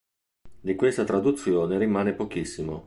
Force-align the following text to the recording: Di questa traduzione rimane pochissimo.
Di 0.59 0.73
questa 0.73 1.03
traduzione 1.03 1.77
rimane 1.77 2.13
pochissimo. 2.13 2.79